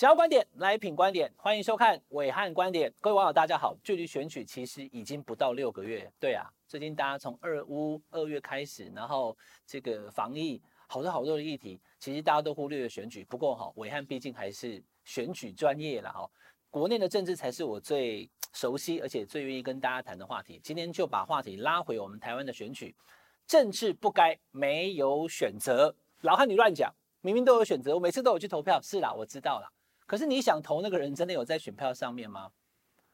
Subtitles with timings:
[0.00, 2.90] 想要观点来品观点，欢迎收看伟汉观点。
[3.02, 6.10] 各位网友大家好，距离选举其实已经不到六个月。
[6.18, 9.36] 对啊，最近大家从二乌二月开始，然后
[9.66, 13.22] 这个防疫好多好多的议题，其实大家都忽略了选举。
[13.24, 16.26] 不过哈，伟汉毕竟还是选举专业了哈，
[16.70, 20.58] 国内的政治才是我最熟悉而且最愿意跟大家谈的话题。
[20.64, 22.96] 今天就把话题拉回我们台湾的选举，
[23.46, 25.94] 政治不该没有选择。
[26.22, 28.80] 老汉你乱讲，明明都有选择，我每次都有去投票。
[28.80, 29.70] 是啦，我知道啦。
[30.10, 32.50] 可是你想投那个人，真的有在选票上面吗？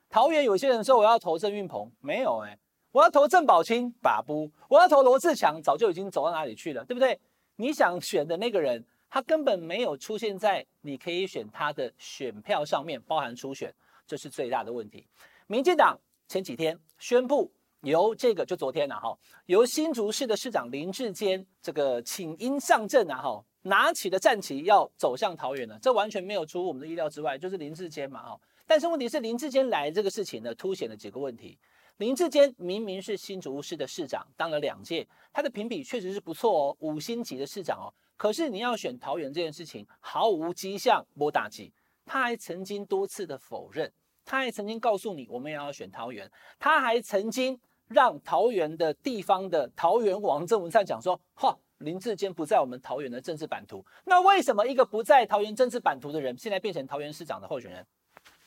[0.08, 2.58] 桃园有些人说我要投郑运鹏，没有哎、
[2.90, 7.20] 我要投郑宝清，把不，我要投罗志强，早就已经走到哪里去了，对不对？
[7.56, 13.70] 你想选的那个人，他根本没有出现在你可以选他的选票上面，包含初选，
[14.06, 15.06] 这是最大的问题。
[15.48, 17.52] 民进党前几天宣布，
[17.82, 23.44] 由这个就昨天了哈，由新竹市的市长林智坚这个请缨上阵啊哈。
[23.66, 28.40] 拿起了战旗要走向桃园了，这完全没有出我们的意料之外，就是林志坚嘛，哈。
[28.64, 31.58] 但是问题是林志坚来这个事情呢，凸显了几个问题。
[31.96, 37.92] 林志坚明明是新竹市的市长，当了两届，他的评比确实是不错哦，五星级的市长哦。
[38.16, 41.72] 可是你要选桃园这件事情，毫无迹象，没打击。
[42.04, 43.92] 他还曾经多次的否认，
[44.24, 47.58] 他还曾经告诉你，我们也要选桃园，他还曾经
[47.88, 51.56] 让桃园的地方的桃园王郑文灿讲说，哈。
[51.78, 57.86] 林志坚不在我们桃园的政治版图，那为什么一个不在桃园政治版图的人，现在变成桃园市长的候选人？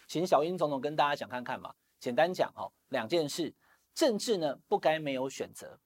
[0.07, 1.73] 请小英总统跟大家讲看看嘛。
[1.99, 3.53] 简单讲哦，两件事，
[3.93, 5.77] 政治呢不该没有选择，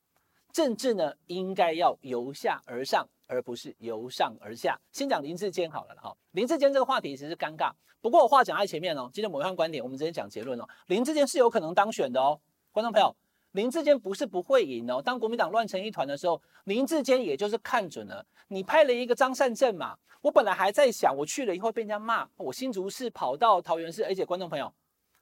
[0.51, 4.79] 政治呢应该要由下而上，而不是由上而下。
[4.91, 12.39] 先讲林志坚好了哈，林志坚这个话题其实是尴尬，不过我话讲在前面哦，今天某一项观点，我们直接讲结论哦，林志坚是有可能当选的哦，
[12.71, 13.13] 观众朋友。
[13.53, 15.01] 林志坚不是不会赢哦。
[15.01, 19.97] 当国民党乱成一团的时候，林志坚也就是看准了你派了一个张善政嘛。
[20.21, 24.71] 我本来还在想，我去了以后被人家骂，我新竹市跑到桃园市，而且观众朋友，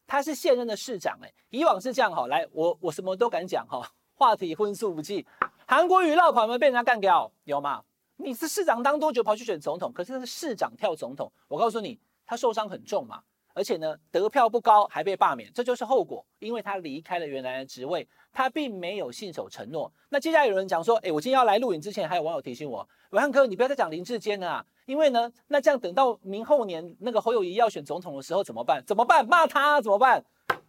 [0.06, 1.34] 他是现任的市长哎。
[1.50, 3.81] 以往是这样哈，来我我什么都敢讲哈，
[4.14, 5.25] 话题荤素不忌。
[5.66, 7.84] 韩国瑜落跑没被人家干掉有吗？
[8.18, 9.91] 你是市长当多久跑去选总统？
[9.91, 13.24] 可是他是市长跳总统，我告诉你，他受伤很重嘛。
[13.53, 16.25] 而且呢，得票不高还被罢免，这就是后果。
[16.39, 19.91] 因为他离开了原来的职位，他并没有信守承诺。
[20.09, 28.84] 那接下来有人讲说，哎，我今天要来录影之前，还有网友提醒我，伟汉哥，你不要再讲林志坚了啊，因为呢，那这样等到明后年那个侯友谊要选总统的时候怎么办？
[28.85, 29.25] 怎么办？
[29.25, 30.23] 骂他，怎么办？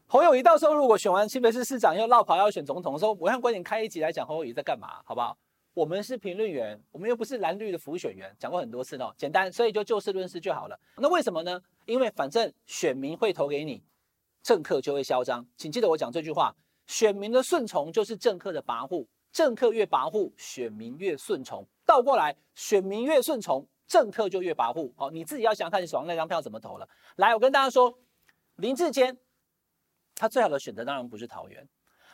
[0.06, 5.36] 侯友谊到时候如果选完新北市市长又落跑要选总统的时候，伟汉观点开一集来讲侯友谊在干嘛，好不好？
[5.74, 10.78] 我们是评论员，我们又不是蓝绿的辅选员，讲过很多次哦，简单，所以就就事论事就好了。
[10.98, 11.58] 那为什么呢？
[11.86, 13.82] 因为反正选民会投给你，
[14.42, 15.46] 政客就会嚣张。
[15.56, 16.54] 请记得我讲这句话：
[16.86, 21.66] 选民的顺从就是政客的跋扈，政客越跋扈，选民越顺从。
[21.86, 24.92] 倒过来，选民越顺从，政客就越跋扈。
[24.94, 26.86] 好，你自己要想看你手上那张票怎么投了。
[27.16, 27.98] 来，我跟大家说，
[28.56, 29.16] 林志坚，
[30.14, 31.66] 他最好的选择当然不是桃园。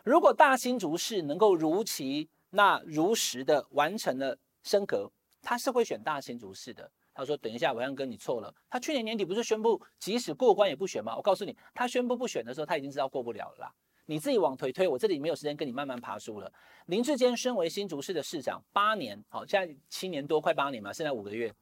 [0.04, 2.30] 如果大新竹市能够如期。
[2.50, 5.10] 那如实的完成了升格，
[5.42, 6.90] 他是会选大新竹市的。
[7.14, 8.54] 他说：“等一下，暐瀚哥，你错了。
[8.70, 11.16] 他去年年底不是宣布，即使过关也不选吗？
[11.16, 13.74] 我告诉你，他宣布不选的时候，他已经知道过不了了啦。
[14.06, 16.50] 你自己往回推，我这里没有时间跟你慢慢爬梳了。
[16.86, 21.52] 林志坚身为新竹市的市长八年，好，现在七年多，快八年嘛，现在五个月，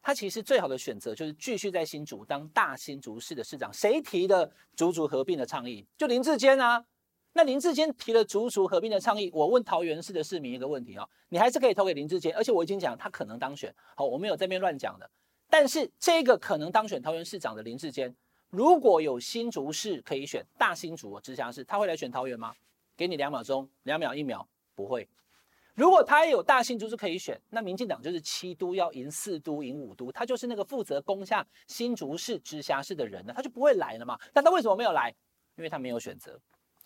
[0.00, 3.68] 他其实最好的选择就是继续在新竹当大新竹市的市长。
[3.72, 5.84] 谁提的竹竹合并的倡议？
[5.98, 6.84] 就林志坚啊。”
[7.32, 15.08] 那林志坚提了竹竹合并的倡议，我问桃园市的市民一个问题啊，你还是可以投给林志坚，而且我已经讲他可能当选，好，我没有在这边乱讲的。
[15.48, 18.14] 但是这个可能当选桃园市长的林志坚，
[18.50, 22.52] 如果有新竹市可以选，大新竹直辖市，他会来选桃园吗？
[22.96, 25.08] 给你两秒钟，两秒一秒，不会。
[25.74, 34.18] 如果他有大新竹市可以选，那民进党就是七都要赢四都赢五都，他就是那个负责攻下新竹市直辖市的人呢，他就不会来了嘛。
[34.32, 35.14] 但他为什么没有来？
[35.56, 36.38] 因为他没有选择。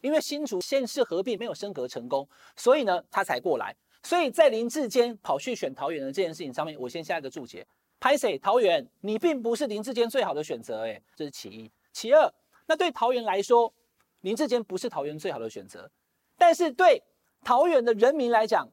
[0.05, 3.75] 因为新竹县市合并没有升格成功，所以呢，他才过来。
[4.03, 7.67] 所以在林志坚跑去选桃园的这件事情上面，我先下一个注解：
[7.99, 10.83] 拍谁桃园，你并不是林志坚最好的选择。
[10.83, 11.73] 诶，这是其一。
[11.91, 12.31] 其二，
[12.67, 13.73] 那对桃园来说，
[14.21, 15.91] 林志坚不是桃园最好的选择。
[16.37, 17.03] 但是对
[17.43, 18.69] 桃园的人民来讲，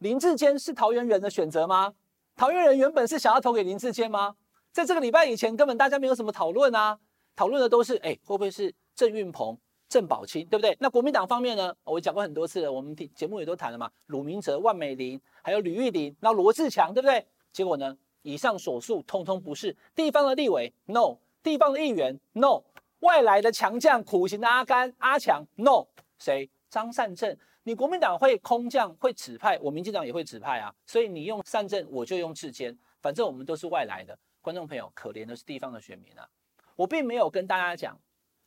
[0.00, 1.94] 林志坚是桃园人的选择吗？
[2.36, 4.36] 桃园人原本是想要投给林志坚吗？
[4.72, 6.98] 在这个礼拜以前，根本大家没有什么讨论啊，
[7.34, 9.58] 讨论的都是，诶，会不会是郑运鹏？
[9.88, 10.76] 郑宝清对不对？
[10.80, 11.74] 那国民党方面呢？
[11.84, 13.90] 我讲过很多次了，我们节目也都谈了嘛。
[14.06, 17.24] 鲁明哲、万美玲，还有吕玉玲，那罗志强对不对？
[17.52, 17.96] 结果呢？
[18.22, 19.76] 以上所述通通不是。
[19.94, 22.60] 地方的立委，no；地方的议员，no；
[23.00, 25.86] 外来的强将，苦行的阿甘、阿强，no。
[26.18, 26.50] 谁？
[26.68, 27.36] 张善政。
[27.62, 30.74] 你国民党会空降，会指派，我民进党也会指派啊。
[30.86, 34.18] 所以你用善政，我就用智坚，反正我们都是外来的。
[34.42, 36.28] 观众朋友，可怜的是地方的选民啊！
[36.76, 37.98] 我并没有跟大家讲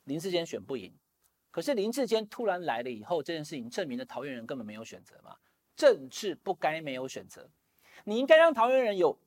[0.04, 0.90] 林志坚选不赢，
[1.50, 5.34] 可是林志坚突然来了以后，这件事情证明了桃园人根本没有选择嘛。
[5.76, 7.48] 政治不该没有选择，
[8.04, 9.18] 你应该让桃园人有。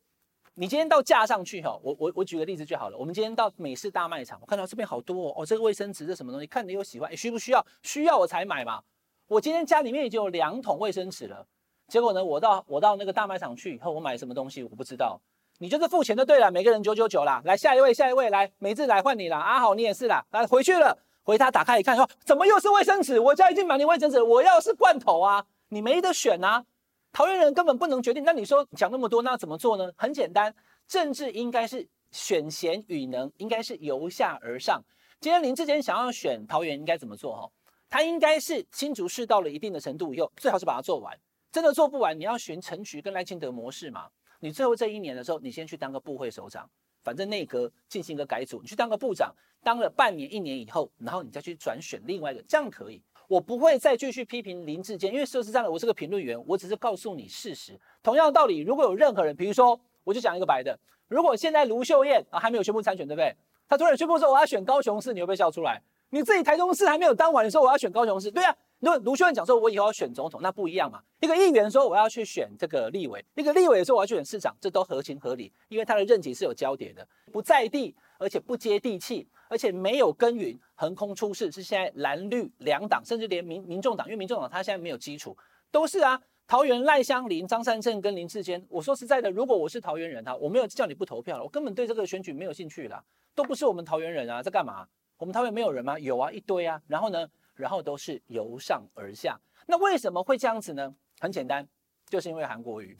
[0.56, 2.96] 你今天到架上去哈，我我我举个例子就好了。
[2.98, 7.66] 我们今天到美式大卖场，我看到这边好多哦，哦这个卫生纸这什么东西，看你有喜欢，诶需不需要？
[7.82, 8.84] 需要我才买嘛。
[9.26, 11.48] 我今天家里面已经有两桶卫生纸了，
[11.88, 15.20] 结果呢，我到我到那个大卖场去以后，我买什么东西我不知道。
[15.58, 17.42] 你就是付钱就对了，每个人九九九啦。
[17.46, 19.38] 来下一位，下一位，来美智来换你了。
[19.38, 20.24] 阿好，你也是啦。
[20.30, 23.20] 来回去了，回他打开一看，说怎么又是卫生纸？
[23.20, 26.64] 我家已经满了卫生纸，我要是罐头啊，你没得选啊。
[27.12, 28.24] 桃园人根本不能决定。
[28.24, 29.92] 那你说讲那么多，那怎么做呢？
[29.96, 30.54] 很简单，
[30.88, 34.84] 政治应该是选贤与能，应该是由下而上。
[35.20, 37.36] 今天林智坚想要选桃园，应该怎么做？
[37.36, 37.50] 哈，
[37.90, 41.18] 他应该是新竹市到了一定的程度以后，最好是把它做完。
[41.52, 44.08] 真的做不完，你要选陈菊跟赖清德模式嘛。
[44.40, 46.68] 你最后这一年的时候，你先去当个部会首长，
[47.04, 53.02] 反正内阁进行一个改组，你去当个部长，当了半年一年以后，然后你再去转选另外一个，这样可以。
[53.28, 57.80] 我不会再继续批评林志坚，因为说实在的，我是个评论员，我只是告诉你事实。
[58.02, 60.78] 同样的道理，如果有任何人，比如说，我就讲一个白的，
[61.08, 63.36] 如果现在卢秀燕啊还没有宣布参选，对不对？
[63.68, 65.82] 他突然宣布说我要选高雄市，你会不会笑出来？
[66.10, 68.56] 你自己台中市还没有当完，你说我要选高雄市，对啊。
[68.84, 71.02] 如果卢秀燕讲说，我以后要选总统，那不一样嘛。
[71.22, 85.34] 一个议员说我要去选这个立委，一个立委说我要去选市长，这都合情合理，因为他的任期是有交叠的，不在地，而且不接地气，而且没有耕耘，横空出世，是现在蓝绿两党，甚至连民民众党，因为民众党他现在没有基础，
[85.72, 86.22] 都是啊。
[86.46, 93.02] 桃园赖香林、张善政跟林志坚，我说实在的，如果我是桃园人哈，我没有叫你不投票了，我根本对这个选举没有兴趣啦，
[93.34, 94.86] 都不是我们桃园人啊，在干嘛？
[95.18, 95.98] 我们桃园没有人吗？
[95.98, 96.82] 有啊，一堆啊。
[96.86, 97.26] 然后呢？
[97.56, 99.40] 然后都是由上而下。
[99.66, 100.94] 那为什么会这样子呢？
[101.20, 101.68] 很简单，
[102.08, 102.98] 就是因为韩国瑜。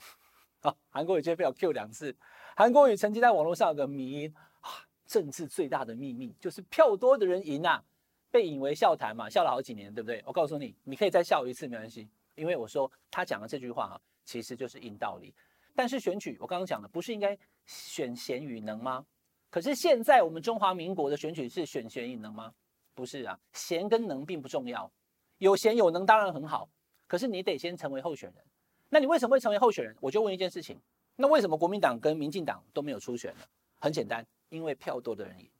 [0.60, 2.16] 好，韩国瑜今天被我 Q 两次。
[2.56, 4.70] 韩国瑜曾经在网络上有个迷啊，
[5.06, 7.84] 政治最大的秘密就是票多的人赢啊，
[8.30, 10.22] 被引为笑谈嘛，笑了好几年，对不对？
[10.26, 15.34] 我告诉你，你可以再笑一次没关系，因为我说他讲的这句话哈，其实就是硬道理。
[15.74, 17.36] 但是选举，我刚刚讲的不是应该
[17.66, 19.04] 选贤与能吗？
[19.50, 22.54] 可是现在我们中华民国的选举是选贤与能吗？
[22.94, 24.90] 不是啊，贤跟能并不重要，
[25.38, 26.68] 有贤有能当然很好，
[27.06, 28.44] 可是你得先成为候选人。
[28.88, 29.96] 那你为什么会成为候选人？
[30.00, 30.80] 我就问一件事情，
[31.16, 33.40] 那为什么国民党跟民进党都没有初选呢？
[33.80, 35.50] 很简单，因为票多的人赢，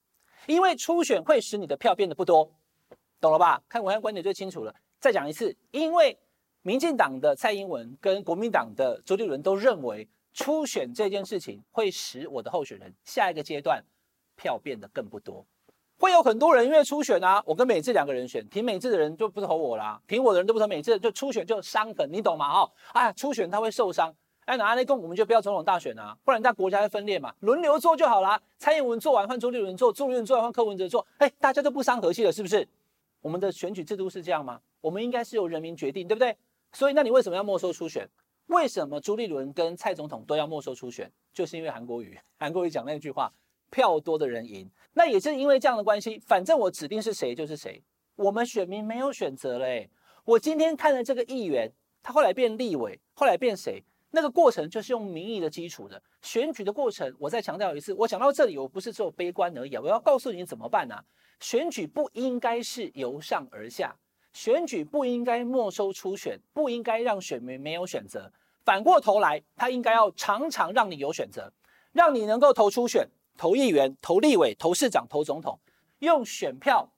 [0.47, 2.51] 因为初选会使你的票变得不多，
[3.21, 3.63] 懂了吧？
[3.69, 4.75] 看文案观点最清楚了。
[5.01, 6.19] 再讲一次，因为
[6.63, 10.09] 民进党的蔡英文跟国民党的周立伦都认为。
[10.37, 13.81] 初选这件事情会使我的候选人下一个阶段
[14.35, 15.47] 票变得更不多，
[15.99, 22.53] 会有很多人因为初选啊，我跟美智两个人选，挺美智的人就不投我啦，挺我的人都不投美智，就初选就伤痕，你懂吗？
[22.53, 24.15] 哦，哎，初选他会受伤，
[24.45, 28.41] 哎，那阿内共我们就不要总统大选啊，不然大国家会分裂嘛，轮流做就好啦。
[28.59, 32.67] 蔡英文做完换朱立伦做，朱立伦做完换柯文哲做，哎，大家都不伤和气了，是不是？
[33.23, 34.61] 我们的选举制度是这样吗？
[34.81, 36.37] 我们应该是由人民决定，对不对？
[36.73, 38.07] 所以那你为什么要没收初选？
[38.49, 41.11] 为什么朱立伦跟蔡总统都要没收初选？
[41.33, 43.33] 就是因为韩国瑜，韩国瑜讲那句话，
[43.75, 44.71] 票多的人赢。
[44.93, 47.83] 那也是因为这样的关系，反正我指定是谁就是谁，
[48.15, 49.91] 我们选民没有选择嘞。
[50.25, 51.69] 我今天看了这个议员，
[52.01, 53.83] 他后来变立委，后来变谁？
[54.13, 57.13] 那个过程就是用民意的基础的选举的过程。
[57.19, 60.95] 我再强调一次，我讲到这里，我不是只有悲观而已，我要告诉你怎么办呢、
[61.41, 63.93] 选举不应该是由上而下。
[64.33, 68.31] 选举不应该没收初选，不应该让选民没有选择。
[68.65, 71.53] 反过头来，他应该要常常让你有选择，
[71.93, 75.59] 让你能够投初选、投议员、投立委、投市长、投总统，
[76.01, 76.89] 用选票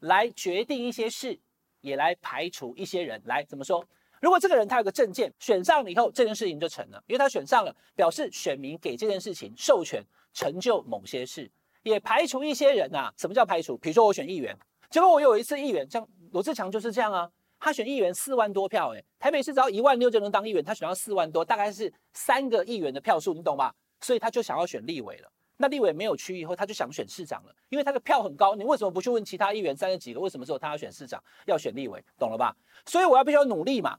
[0.00, 1.38] 来决定一些事，
[1.80, 3.20] 也来排除一些人。
[3.24, 3.84] 来怎么说？
[4.20, 10.02] 如果这个人他有个证件，选上了以后，这件事情就成了，因为他选上了，表示选民给这件事情授权，
[10.32, 11.50] 成就某些事，
[11.82, 13.12] 也排除一些人啊。
[13.16, 13.76] 什么叫排除？
[13.76, 14.56] 比如说我选议员，
[14.90, 16.06] 结果我有一次议员像。
[16.32, 23.74] 罗志强就是这样啊，他选议员四万多票，诶，台北市只要一万六就能当议员，他选到四万多，大概是三个议员的票数，你懂吧？
[24.00, 25.32] 所以他就想要选立委了。
[25.58, 28.54] 那立委没有区以后，他就想选市长了，因为他的票很高。
[28.54, 30.20] 你为什么不去问其他议员三十几个？
[30.20, 32.02] 为什么只有他要选市长，要选立委？
[32.18, 32.54] 懂了吧？
[32.84, 33.98] 所以我要必须要努力嘛，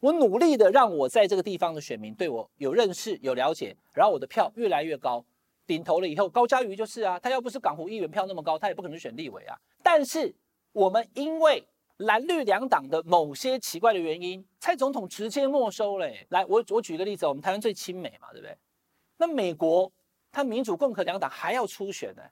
[0.00, 5.24] 我努力的让我在这个地方的选民对我有认识、有了解，然后我的票越来越高，
[5.66, 9.56] 顶头了以后，高嘉瑜就是啊，他要不是港湖议员票那么高，他也不可能选立委啊。
[9.82, 10.34] 但是
[10.72, 11.62] 我们因为
[11.98, 16.10] 蓝绿两党的某些奇怪的原因，蔡总统直接没收了。
[16.30, 18.56] 来，我我举个例子，我们台湾最亲美嘛，对不对？
[19.16, 19.90] 那美国，
[20.34, 22.22] 他民主共和两党还要初选呢？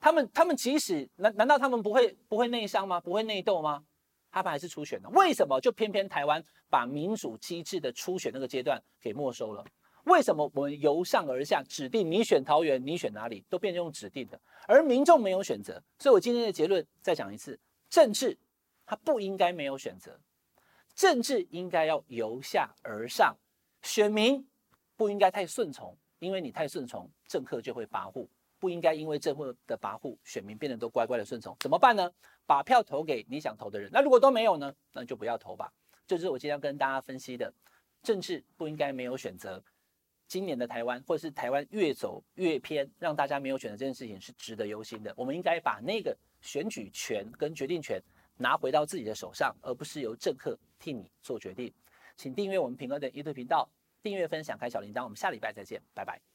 [0.00, 2.98] 他们他们即使难难道他们不会不会内伤吗？
[2.98, 3.84] 不会内斗吗？
[4.30, 5.10] 他们还是初选的。
[5.10, 5.60] 为什么？
[5.60, 9.62] 就偏偏台湾把民主机制的初选那个阶段给没收了？
[10.04, 15.82] 为什么我们由上而下指定你选桃园，你选哪里，都变成用指定的，而民众没有选择。
[15.98, 17.60] 所以我今天的结论再讲一次：
[17.90, 18.38] 政治
[18.86, 20.18] 它不应该没有选择，
[20.94, 23.36] 政治应该要由下而上，
[23.82, 24.46] 选民
[24.96, 28.26] 不应该太顺从，因为你太顺从，政客就会跋扈。
[28.58, 32.10] 不应该因为政客的跋扈，选民变得都乖乖的顺从，怎么办呢？
[32.46, 33.90] 把票投给你想投的人。
[33.92, 34.74] 那如果都没有呢？
[34.92, 35.70] 那就不要投吧。
[36.06, 37.52] 这是我今天要跟大家分析的，
[38.02, 39.62] 政治不应该没有选择。
[40.26, 45.12] 今年的台湾，或者是台湾越走越偏，让大家没有选择这件事情是值得忧心的。
[45.14, 48.02] 我们应该把那个选举权跟决定权
[48.38, 51.70] 拿回到自己的手上，而不是由政客替你做决定。
[52.16, 53.68] 请订阅我们品观点 YouTube 频道，
[54.04, 55.02] 订阅、分享、开小铃铛。
[55.02, 56.33] 我们下礼拜再见，拜拜。